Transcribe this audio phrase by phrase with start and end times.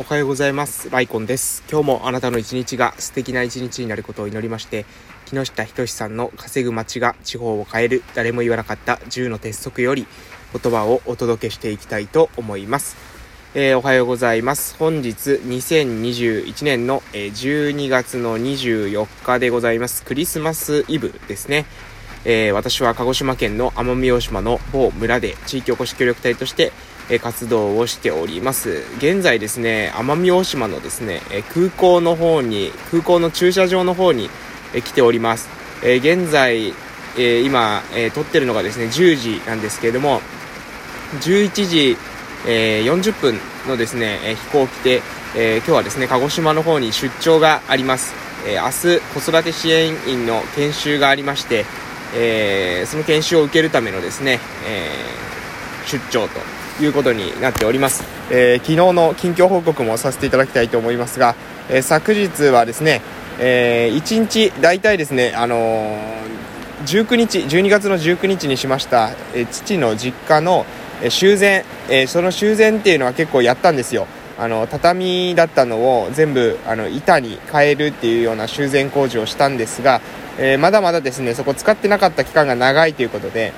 [0.00, 0.90] おはようございます。
[0.90, 1.64] ライコンです。
[1.68, 4.86] 今日もあなたの一日が素敵な一日になることを祈りまして
[5.26, 10.06] 木下仁さんの稼ぐ街が地方を変える誰も言わなかった10の鉄則より
[10.52, 12.96] 言葉をお届けしていきたいと思います、
[13.54, 14.76] えー、おはようございます。
[14.78, 20.04] 本日2021年の12月の24日でございます。
[20.04, 21.66] クリスマスイブですね。
[22.24, 26.72] えー、私は鹿児島県の奄美大島の某村で地域おこし協力隊として
[27.10, 28.84] え活動をしております。
[28.98, 34.28] 現在ですね、奄美大島のですね、え空港の方に、空港の駐車場の方に、
[34.74, 35.48] え来ております。
[35.82, 36.74] え現在、
[37.16, 40.20] え今、え撮ってるのがですね、10時なんですけれども、
[41.20, 41.96] 11時、
[42.46, 45.02] え40分のですね、え飛行機で、
[45.34, 48.12] え今日はですね、鹿児島の方に出張があります。
[48.46, 51.64] え明日、子育て支援員の研修がありまして、
[52.14, 54.90] えその研修を受けるためのですね、え
[55.86, 61.34] 出張ということになっております、えー、昨日の近況報告もさせていただきたいと思いますが、
[61.68, 63.02] えー、昨日はですね、
[63.38, 65.98] えー、1日大体ですね、あのー、
[66.84, 70.66] 19日12月の19日にしました、えー、父の実家の、
[71.10, 74.08] 修繕、えその修繕っていうのは結構やったんですよ。
[74.36, 80.00] あの畳だったのを全部あの板に変えるっていうような修繕工事をしたんですが、
[80.38, 83.52] えまだまだですねそこ使ってなかった期間が長いということで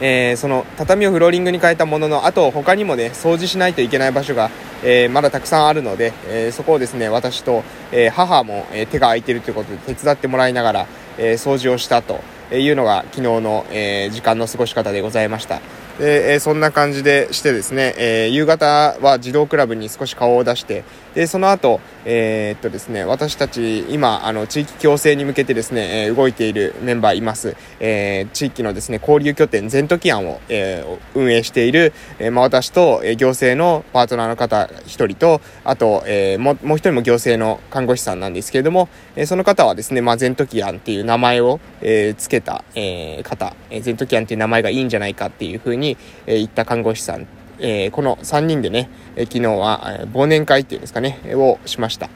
[0.00, 4.50] えー、その畳をフローリングに変えたもののあと他にもね掃除しないといけない場所が、
[4.82, 7.62] えー、まだたくさんあるので、えー、そこをですね私と、
[7.92, 10.86] え母も、え手が空いているということで手伝ってもらいながら、
[11.18, 12.20] え掃除をしたと
[12.52, 15.60] いうのが昨日の、え時間の過ごし方でございました。
[15.98, 20.84] で、え、そんな感じでしてですね、え、夕方は児童クラブに少し顔を出して
[21.14, 30.84] でその後、えー、っとですね私たち今あの地域共生に向けてですね、え動いているメンバーいます、え地域のですね交流拠点全時案を、え
[31.14, 47.26] 運営している、えまあ、私と、え行政のパートナーの方1人とあと、えももう1人も行政の看護師さんなんですけれども、えその方はですね、まあ、全時案っていう名前を、えつけた、え方、え全時案っていう名前がいいんじゃないかっていうふうに、にえ行った看護師さん、
[47.58, 52.08] えこの3人でね、え昨日は、え忘年会っていうんですかね、をしました。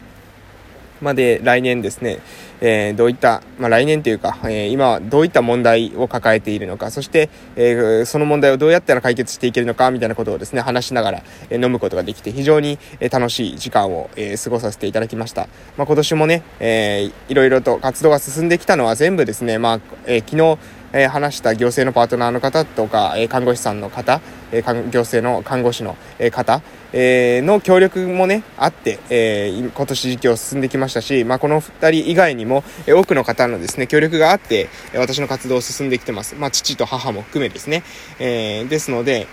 [1.00, 2.18] まで来年ですね、
[2.60, 15.48] えー、どういった、まあ、来年というか、えー、今はどういった問題を抱えているのか、そして、えー、その問題をどうやったら解決していけるのか、みたいなことをですね、話しながら、え飲むことができて、非常に、え楽しい時間を、え過ごさせていただきました。
[15.76, 20.58] まあ、今年もね、えー、いろいろと活動が進んできたのは全部ですね、まあ、え昨日、
[20.96, 24.20] え話した行政のパートナーの方とか、え看護師さんの方、
[24.50, 26.62] え行政の看護師の、え方、
[26.92, 36.34] えの協力もね、あって、え今年時期を進んできましたし、まあ、この2人以外にも、え多くの方のですね、協力があって、私の活動を進んできてます。
[36.34, 37.82] まあ、父と母も含めですね。
[38.18, 39.26] え、ですので、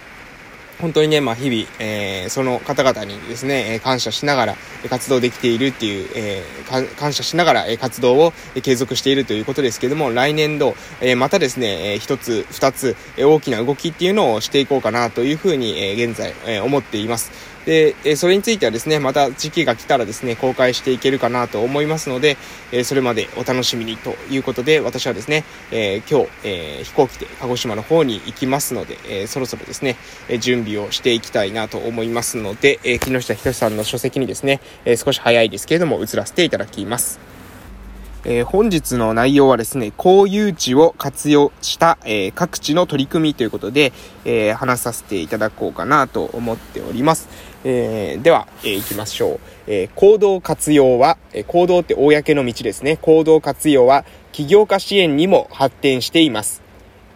[0.79, 4.56] 本当にね、まあ、日々、えー、その方々にですね、感謝しながら
[4.89, 17.53] 活動できているっていう、えー、感謝しながら活動を継続しているということですけども、来年度、えー、またですね、一つ、二つ、大きな動きっていうのをしていこうかなというふうに、え現在、え思っています。
[17.66, 22.38] で、えそれについてはですね、また時期が来たらですね、公開していけるかなと思いますので、
[22.72, 29.96] えそれまでお楽しみにということで、私はですね、え今日、え飛行機で鹿児島の方に行きますので、えそろそろですね、
[30.28, 37.34] え準備をしていきたいなと思いますので、え木下仁さんの書籍にですね、え少し早いですけれども、移らせていただきます。
[38.25, 43.91] えー、本日の内容はですね、公有地を活用した、えー、各地の取り組みということで、
[44.24, 47.28] えー、話させていただこうかなと思っております。
[47.63, 49.40] えでは、え行きましょう。
[49.68, 52.97] え行動活用は、え行動って公の道ですね。
[52.97, 56.62] 行動活用は起業家支援にも発展しています。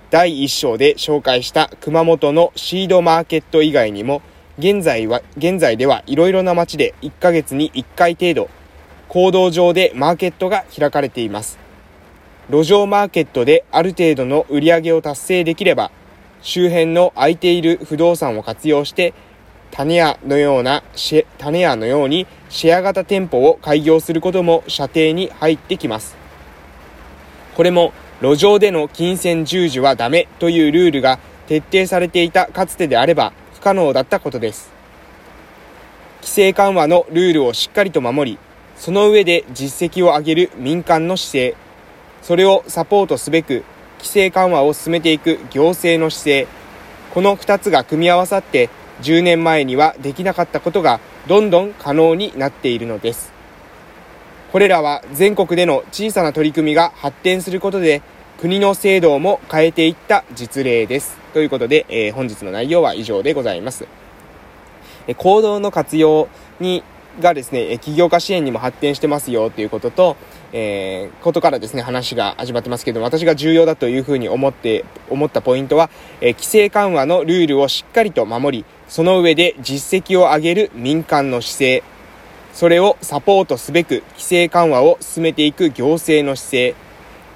[0.10, 4.22] 第1章で紹介した熊本のシードマーケット以外にも、
[4.58, 8.50] 現在は、現在ではいろいろな街で1ヶ月に1回程度、
[9.10, 11.60] 行動上でマーケットが開かれています。
[12.50, 15.92] 路上マーケットである程度の売り上げを達成できれば、
[16.42, 19.14] 周辺の空いている不動産を活用して、
[19.72, 20.84] 種屋のような、
[21.38, 26.16] 種屋のようにシェア型店舗を開業することも射程に入ってきます。
[27.56, 34.72] これも路上での金銭従事はダメというルールが徹底されていたかつてであれば不可能だったことです。
[36.22, 38.40] 規制緩和のルールをしっかりと守り、
[38.76, 41.56] その上で実績を上げる民間の姿勢、
[42.22, 43.64] それをサポートすべく
[44.00, 46.48] 規制緩和を進めていく行政の姿勢、
[47.14, 48.70] この2つが組み合わさって
[49.02, 53.32] 10年前にはできなかったことがどんどん可能になっているのです。
[54.52, 58.02] これらは全国での小さな取り組みが発展することで
[58.40, 61.18] 国の制度も変えていった実例です。
[61.34, 63.88] ということで、えー、本日の内容は以上でございます。
[65.18, 66.28] 行動の活用
[66.60, 66.84] に
[67.20, 70.18] がですね、起業家支援にも発展してますよということと、
[70.54, 75.90] えー、ことからですね、話が始まってますけど、私が重要だというふうに思って、思ったポイントは、
[76.22, 81.84] えー、規制緩和のルールをしっかりと守り、その上で実績を上げる民間の姿勢、
[82.54, 86.76] それをサポートすべく規制緩和を進めていく行政の姿勢、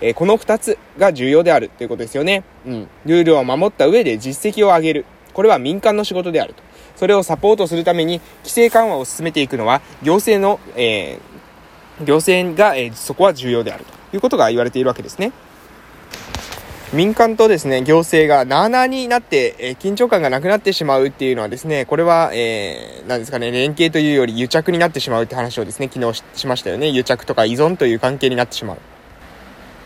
[0.01, 2.43] えー、この2つが重要であるということですよね。
[2.65, 2.87] うん。
[3.05, 5.05] ルールを守った上で実績を上げる。
[5.33, 6.63] これは民間の仕事であると。
[7.01, 15.31] それをサポートするために規制緩和を進めていくのは行政の、えー、行政が、えー、そこは重要であるということが言われているわけですね。
[16.93, 26.89] 民間とですね、行政がなあなあになって、えー、緊張感がなくなってしまうっていうのはですね、これは、えー、なんですかね、連携というより癒着になってしまうって話をですね、昨日しましたよね。
[26.89, 28.77] 癒着とか依存という関係になってしまう。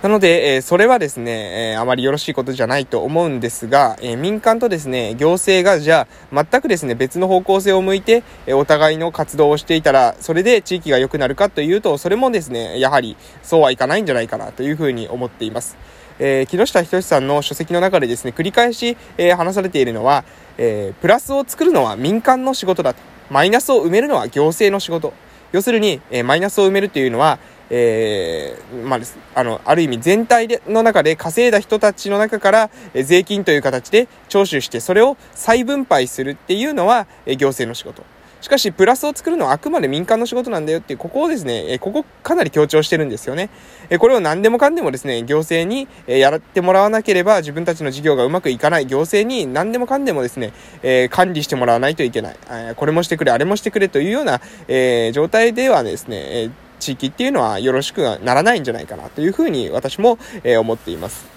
[0.05, 15.75] なので、えそれはですね、えあまりよろしいことじゃないと思うんですが、え民間とですね、行政がじゃあ、全くですね、別の方向性を向いて、えお互いの活動をしていたら、それで地域が良くなるかというと、それもですね、やはりそうはいかないんじゃないかなというふうに思っています。
[16.19, 20.23] えー、木下仁さんの書籍の中でですね、繰り返し、えー、話されているのは、
[20.59, 22.99] えー、プラスを作るのは民間の仕事だと。
[23.31, 25.13] マイナスを埋めるのは行政の仕事。
[25.55, 28.99] 要するに、えマイナスを埋めるというのは、えー、まあ、
[29.39, 38.03] あの、ある意味全体での中で稼いだ人たちの中から、え税金という形で徴収して、それを再分配するっていうのは、え行政の仕事。
[38.45, 43.49] しかし、プラスを作るのはあくまで民間の仕事なんだよっていう、ここをですね、えここかなり強調してるんですよね。
[43.89, 48.85] えこれを何でもかんでもですね、行政に、えやってもらわなければ自分たちの事業がうまくいかない。
[48.85, 50.53] 行政に何でもかんでもですね、
[50.83, 52.35] え管理してもらわないといけない。
[52.51, 56.49] えこれもしてくれ、あれもしてくれというような、え状態ではですね、え
[56.79, 61.34] 地域っていうのはよろしくならないんじゃないかなというふうに私も、え思っています。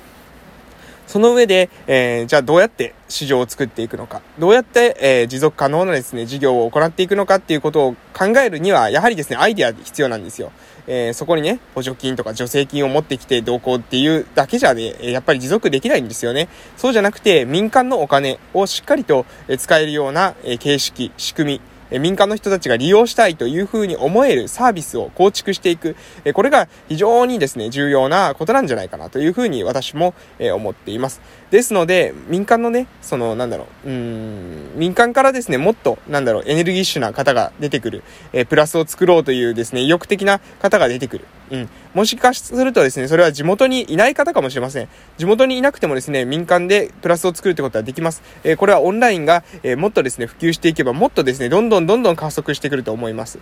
[1.08, 10.52] その上で、えー、じゃあどうやって市場を作っていくのか、どうやって、えー、持続可能なですね、事業を行っていくのかっていうことを考えるには、やはりですね、アイディア必要なんですよ。
[10.87, 16.49] えー、そこにね、補助金とか助成金を持ってきてどうこうっていうだけじゃね、やっぱり持続できないんですよね。
[16.76, 19.25] そうじゃなくて、民間のお金をしっかりと
[19.58, 25.96] 使えるような形式、仕組み、民間の人たちが利用したいというふうに思えるサービスを構築していく。
[26.35, 31.20] これが非常にですね、重要なことなんじゃないかなというふうに私も思っています。
[31.50, 38.03] ですので、民間のね、その、なんだろう、うん、民間からですね、もっと、なんだろう、エネルギッシュな方が出てくる。
[38.33, 41.25] えプラスを作ろうというですね、意欲的な方が出てくる。
[41.50, 41.69] うん。
[41.95, 44.89] もしかするとですね、それは地元にいない方かもしれません。
[45.17, 48.23] 地元にいなくてもですね、民間でプラスを作るってことはできます。
[48.45, 53.39] えー、これはオンラインが、えー、もっとですね、普及していけば、もっとですね、どんどんどんどん加速してくると思います。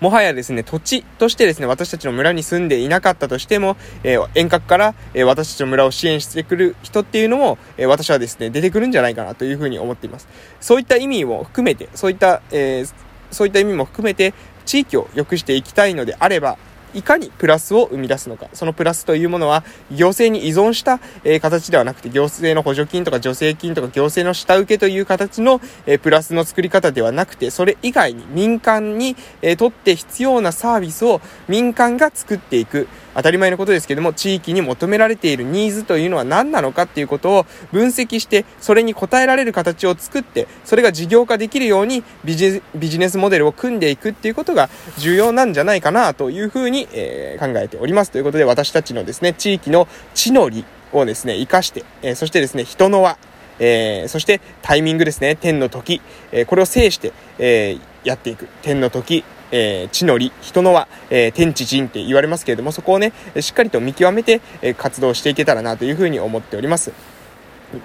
[0.00, 10.28] もはやですね、土地としてですね、私たちの村に住んでいなかったとしても、えー、遠隔から、えー、私たちの村を支援してくる人っていうのも、えー、私はですね、出てくるんじゃないかなというふうに思っています。
[10.60, 12.84] そういった意味も含めて、そういった、え
[13.30, 14.34] そういった意味も含めて、
[14.64, 16.58] 地域を良くしていきたいのであれば、
[16.94, 18.48] いかにプラスを生み出すのか。
[18.52, 32.88] そのプラスというものは、行政に依存した、えー、形ではなくて、行政の補助金とか助成金とか行政の下請けという形の、えー、プラスの作り方ではなくて、それ以外に民間に、えー、とって必要なサービスを民間が作っていく。
[33.18, 42.60] 当たり前のことですけども、地域に求められているニーズというのは何なのかっていうことを分析して、それに応えられる形を作って、それが事業化できるようにビジ
[43.00, 48.10] ネスモデルを組んでいくっていうことが重要なんじゃないかなというふうに、え、考えております。
[48.10, 53.18] ということで、私たちのですね、地域の地の利をですね、活かして、え、そしてですね、人の輪、
[53.58, 56.00] えー、そしてタイミングですね、天の時、
[56.32, 58.48] えー、これを制して、えー、やっていく。
[58.62, 66.92] 天の時、えー、地の利、人の輪、えー、天地人って言われますけれども、そこをね、しっかりと見極めて、え、活動していけたらなというふうに思っております。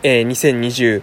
[0.03, 1.01] え、2020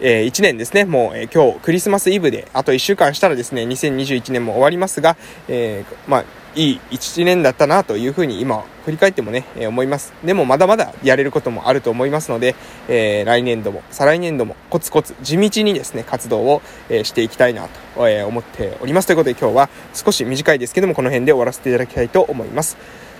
[0.00, 5.16] えー、1年ですね、もう、えー、今日クリスマスイブで、あと1週間したらですね、2021年も終わりますが、
[5.48, 6.24] えー、まあ、
[6.54, 10.12] いい1年だったなというふうに今振り返ってもね、えー、思います。
[10.24, 12.54] でもまだまだやれることもあると思いますので、
[12.88, 19.06] えー、来年度も再来年度もコツコツ地道にですね、活動を、えー、していきたいなと、え思っております。
[19.06, 22.76] ということで今日は少し短いですけどもこの辺で終わらせていただきたいと思います。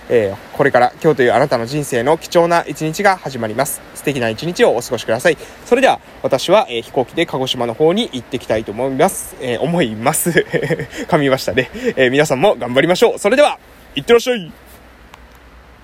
[0.09, 3.81] えー、これから今日というあなたの人生の貴重な一日が始まります。
[3.93, 5.37] 素敵な一日をお過ごしください。
[5.65, 9.35] それでは私は、えー、飛行機で鹿児島の方に行ってきたいと思います。
[9.39, 10.31] えー、思います。
[11.07, 11.69] 噛みましたね。
[11.95, 13.19] え皆さんも頑張りましょう。
[13.19, 13.59] それでは、
[13.95, 14.51] いってらっしゃい